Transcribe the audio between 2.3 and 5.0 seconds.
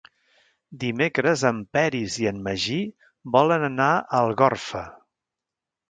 en Magí volen anar a Algorfa.